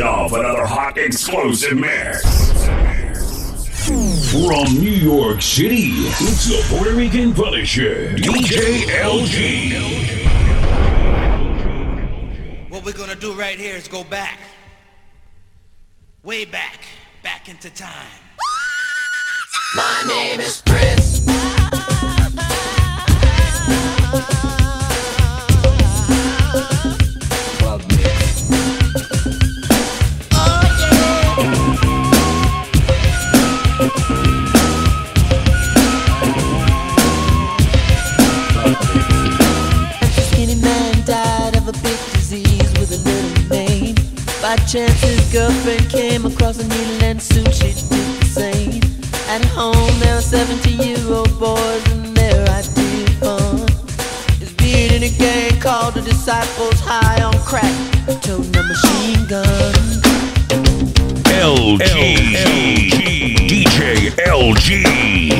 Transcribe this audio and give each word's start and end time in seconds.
off 0.00 0.32
another 0.32 0.64
hot 0.64 0.96
explosive 0.96 1.76
mix. 1.76 2.22
From 4.30 4.64
New 4.78 4.90
York 4.90 5.42
City, 5.42 5.90
it's 5.90 6.46
the 6.46 6.64
Puerto 6.74 6.94
Rican 6.94 7.34
Punisher, 7.34 8.14
DJ 8.16 8.84
LG. 8.88 10.30
What 12.70 12.84
we're 12.84 12.92
gonna 12.92 13.14
do 13.16 13.34
right 13.34 13.58
here 13.58 13.76
is 13.76 13.88
go 13.88 14.02
back, 14.04 14.38
way 16.22 16.46
back, 16.46 16.80
back 17.22 17.50
into 17.50 17.68
time. 17.68 18.06
My 19.76 20.04
name 20.06 20.40
is 20.40 20.62
Prince. 20.62 20.91
chances. 44.72 45.30
Girlfriend 45.30 45.90
came 45.90 46.24
across 46.24 46.58
a 46.58 46.66
needle 46.66 47.04
and 47.04 47.20
soon 47.20 47.44
she 47.52 47.74
did 47.74 48.20
the 48.20 48.24
same. 48.24 48.80
At 49.28 49.44
home, 49.52 50.00
there 50.00 50.16
are 50.16 50.22
17 50.22 50.80
year 50.80 51.12
old 51.12 51.38
boys 51.38 51.84
and 51.92 52.16
there 52.16 52.42
I 52.48 52.62
did 52.74 53.10
fun 53.20 53.68
is 54.40 54.52
being 54.54 54.90
in 54.92 55.02
a 55.02 55.10
gang 55.10 55.60
called 55.60 55.92
the 55.94 56.00
Disciples 56.00 56.80
High 56.80 57.22
on 57.22 57.34
Crack, 57.44 57.74
toting 58.22 58.56
a 58.56 58.62
machine 58.62 59.26
gun. 59.28 59.74
LG, 61.36 61.82
LG. 62.40 63.48
DJ 63.50 64.10
LG. 64.24 65.31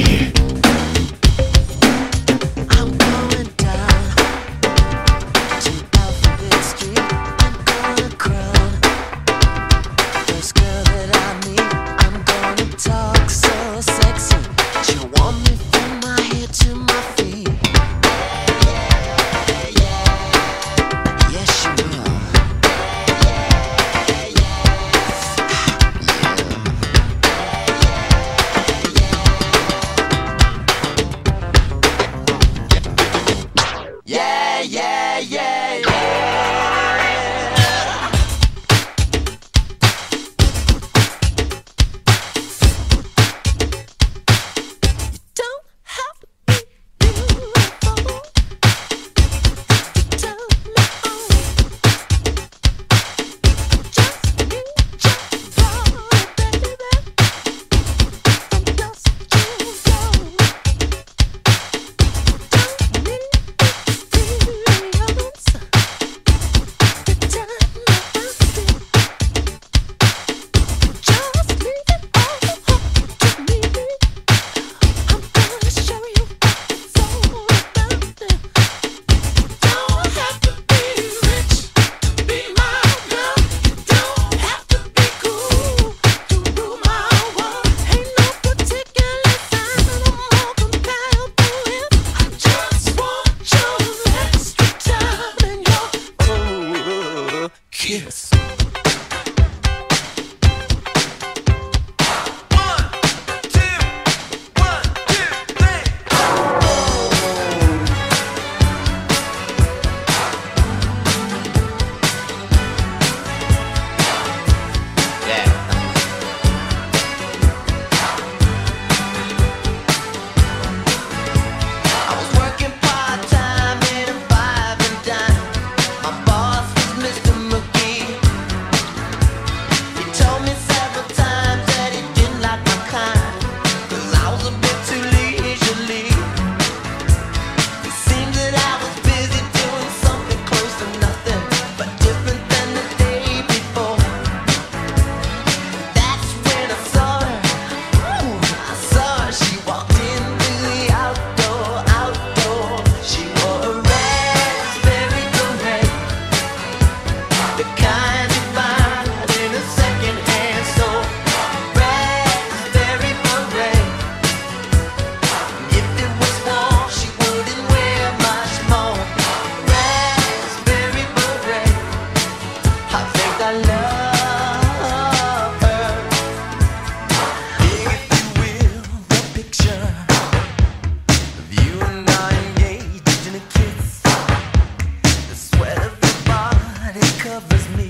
lovers 187.32 187.68
me. 187.78 187.81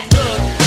like, 0.00 0.12
look. 0.12 0.59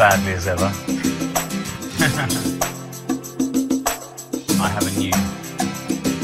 As 0.00 0.16
badly 0.16 0.32
as 0.32 0.46
ever. 0.46 0.64
new 4.96 5.10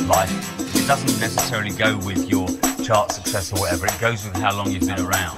life. 0.06 0.33
It 0.75 0.87
doesn't 0.87 1.21
necessarily 1.21 1.73
go 1.73 1.99
with 1.99 2.30
your 2.30 2.49
chart 2.83 3.12
success 3.12 3.52
or 3.52 3.61
whatever. 3.61 3.85
It 3.85 4.00
goes 4.00 4.25
with 4.25 4.35
how 4.37 4.56
long 4.56 4.71
you've 4.71 4.87
been 4.87 5.00
around. 5.00 5.37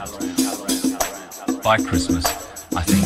By 1.64 1.78
Christmas, 1.78 2.25
I 2.76 2.83
think 2.83 3.04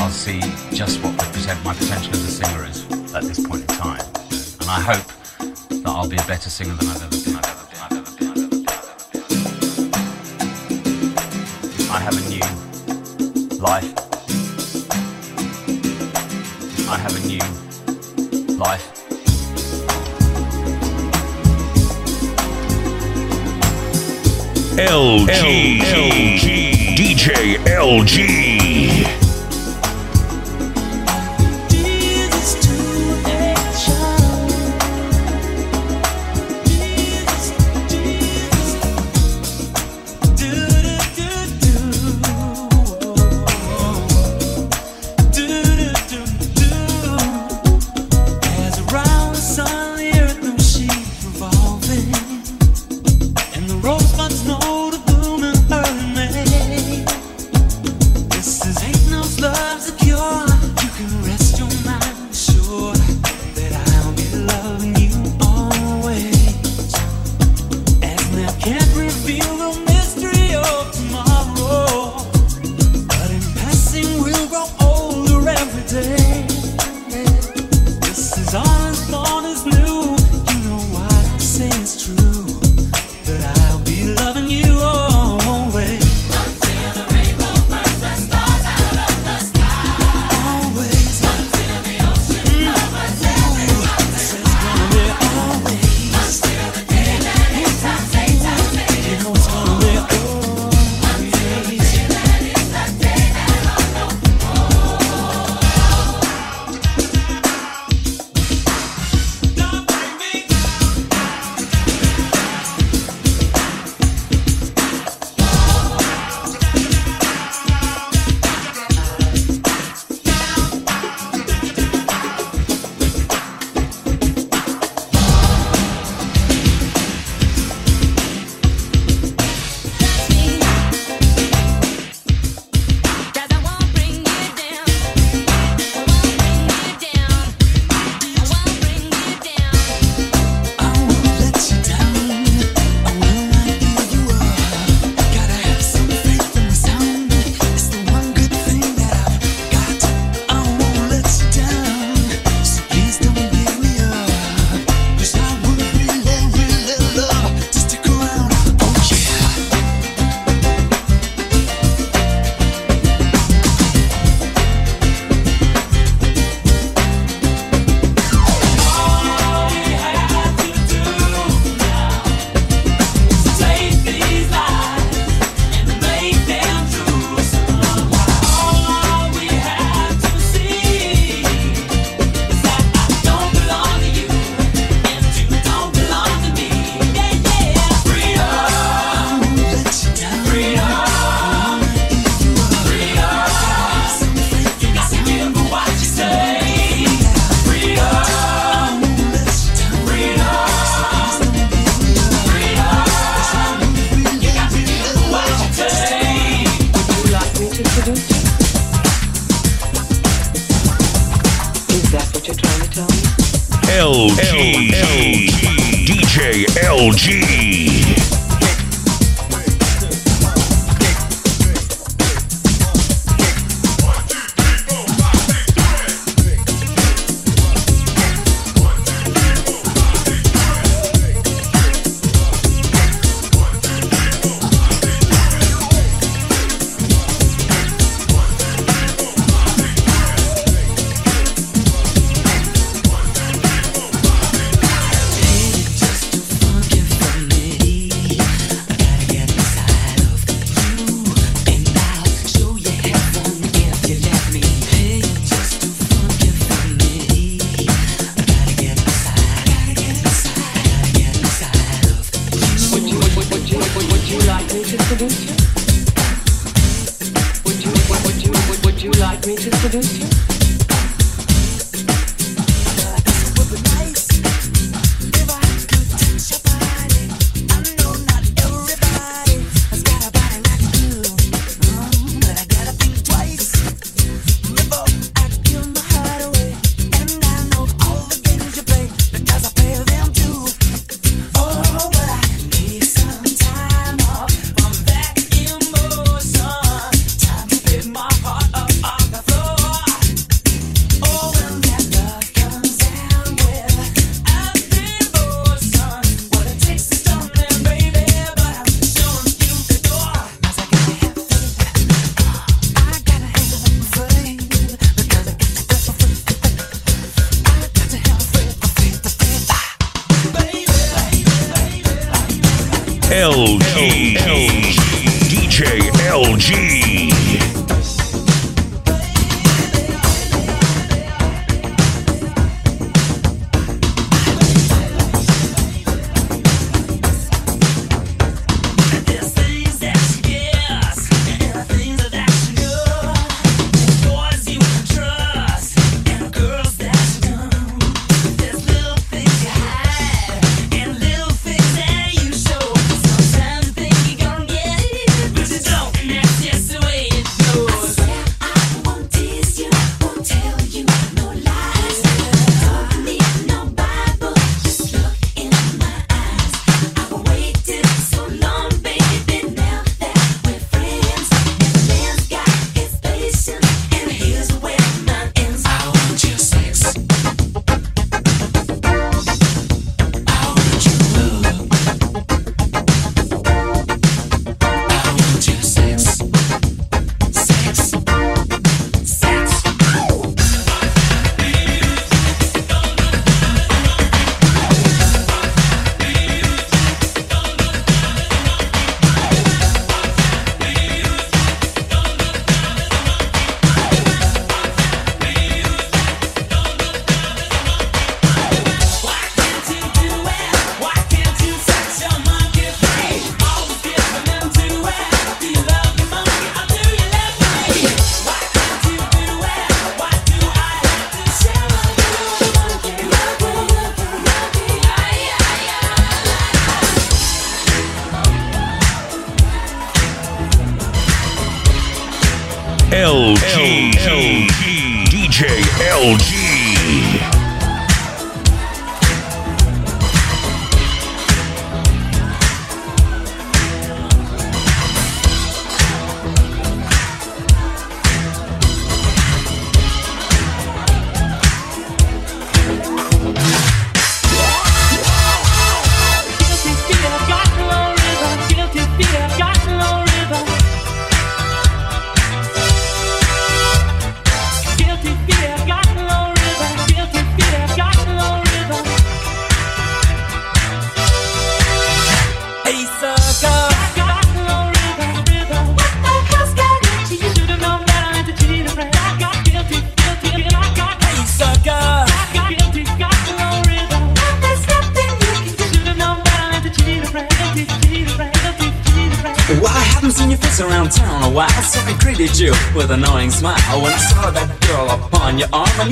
I'll 0.00 0.10
see 0.10 0.40
just 0.74 1.00
what 1.04 1.16
percent, 1.32 1.64
my 1.64 1.74
potential 1.74 2.14
as 2.14 2.24
a 2.24 2.44
singer 2.44 2.64
is 2.64 2.84
at 3.14 3.22
this 3.22 3.38
point 3.46 3.62
in 3.62 3.68
time. 3.68 4.04
And 4.60 4.68
I 4.68 4.80
hope 4.80 5.06
that 5.38 5.86
I'll 5.86 6.08
be 6.08 6.16
a 6.16 6.26
better 6.26 6.50
singer 6.50 6.74
than 6.74 6.88
I've 6.88 7.04
ever 7.04 7.11
I 16.92 16.98
have 16.98 17.16
a 17.16 17.26
new 17.26 17.38
life. 18.58 18.86
LG. 24.76 25.78
LG. 25.80 26.96
DJ 26.98 27.56
LG. 27.64 28.51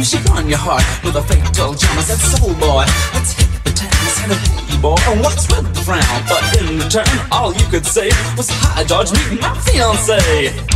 You 0.01 0.07
should 0.07 0.27
run 0.31 0.49
your 0.49 0.57
heart 0.57 0.83
with 1.05 1.15
a 1.15 1.21
fatal 1.21 1.75
jammers. 1.75 2.09
That's 2.09 2.41
soul 2.41 2.55
boy. 2.55 2.87
Let's 3.13 3.33
hit 3.33 3.51
the 3.65 3.71
town 3.71 3.93
and 4.23 4.33
a 4.33 4.35
boogie 4.35 4.81
boy. 4.81 4.97
And 5.07 5.21
what's 5.21 5.47
with 5.55 5.75
the 5.75 5.81
frown? 5.83 6.01
But 6.27 6.57
in 6.57 6.79
return, 6.79 7.29
all 7.31 7.53
you 7.53 7.67
could 7.67 7.85
say 7.85 8.09
was, 8.35 8.49
Hi, 8.49 8.83
George, 8.83 9.13
meet 9.13 9.43
my 9.43 9.55
fiance. 9.61 10.70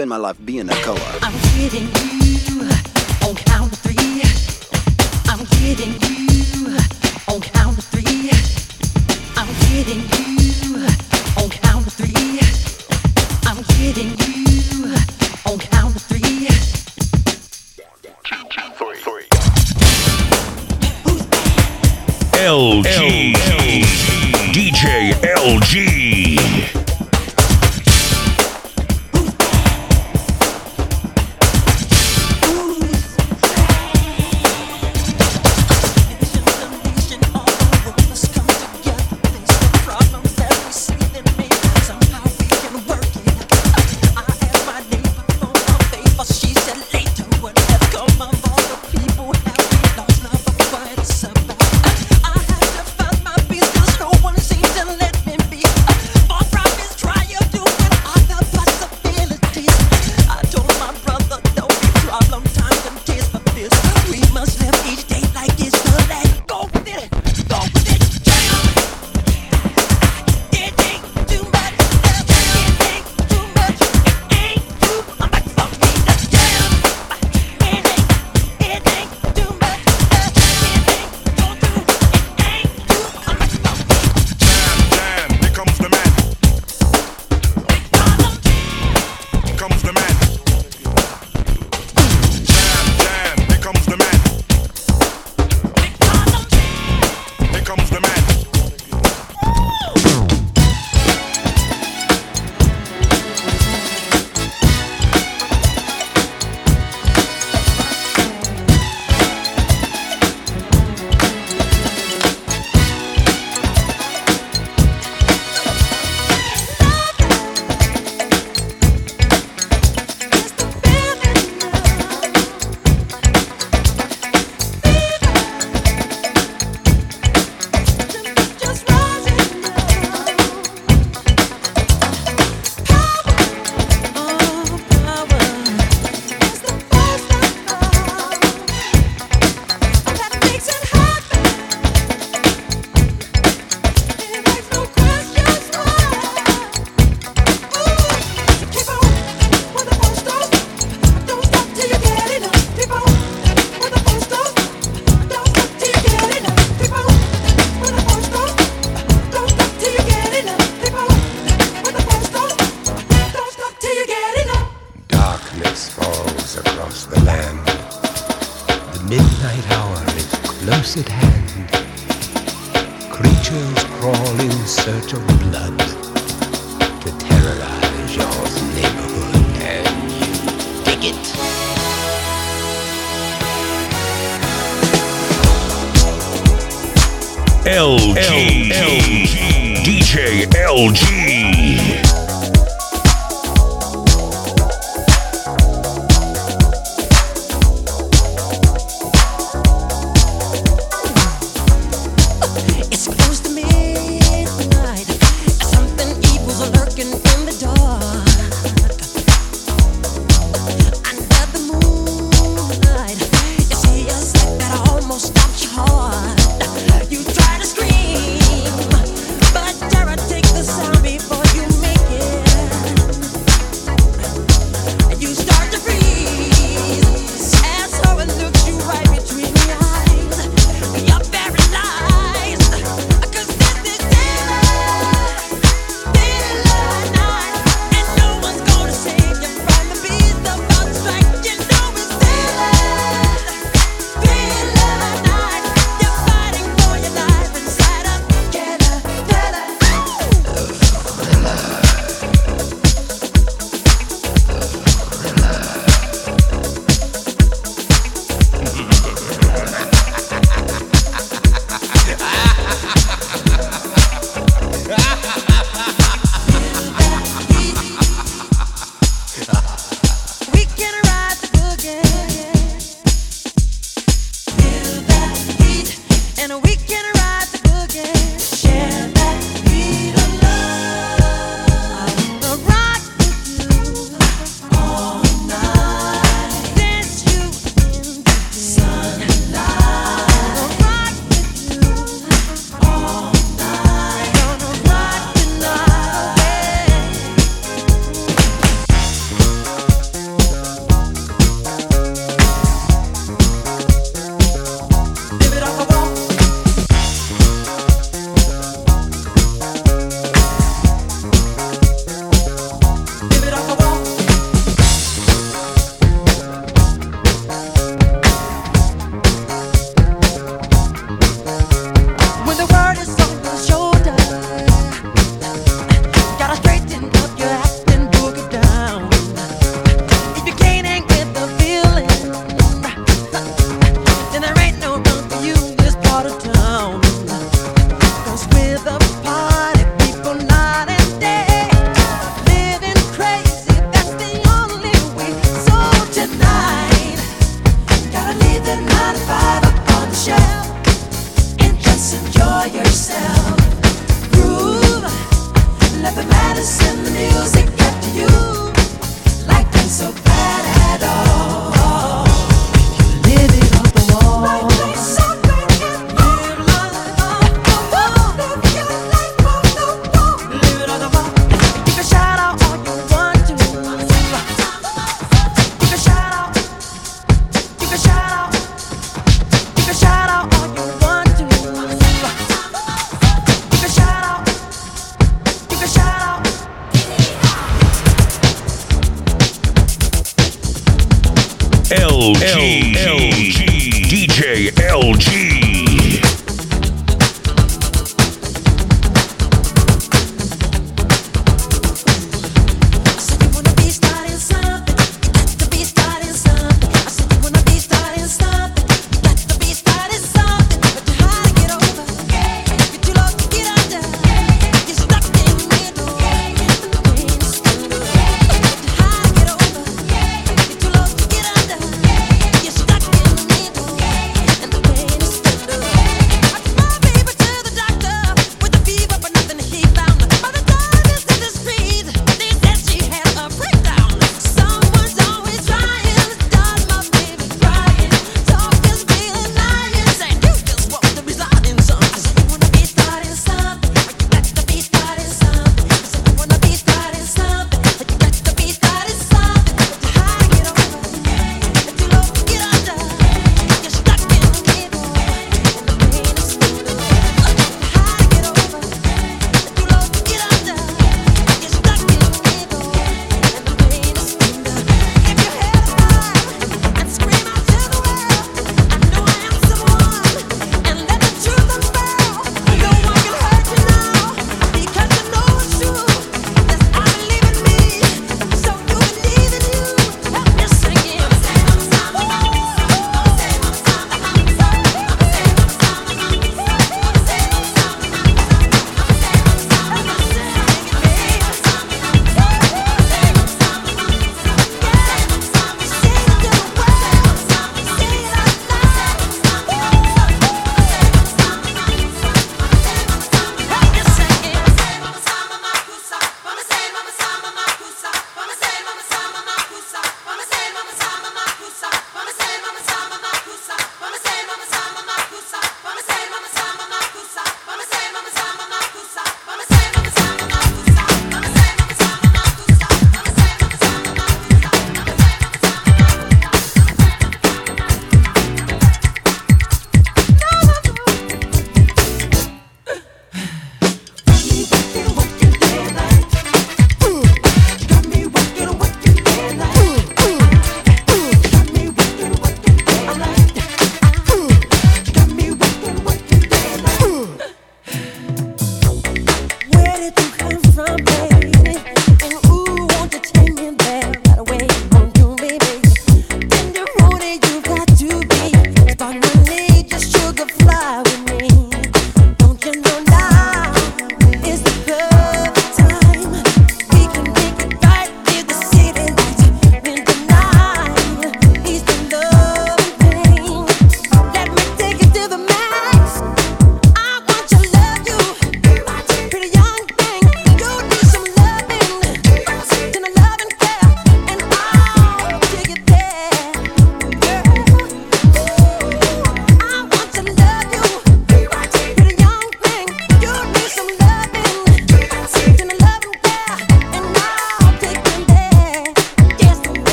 spend 0.00 0.08
my 0.08 0.16
life 0.16 0.38
being 0.46 0.66
a 0.66 0.72
co 0.82 0.92
op. 0.94 1.18
I'm 1.20 1.34
getting 1.58 1.86
you 2.24 2.62
on 3.28 3.34
count 3.34 3.70
of 3.70 3.78
three. 3.80 4.22
I'm 5.28 5.44
getting 5.60 5.92
you 6.00 6.78
on 7.28 7.40
count 7.42 7.76
of 7.76 7.84
three. 7.84 8.30
I'm 9.36 9.48
getting 9.68 10.00
you. 10.24 10.29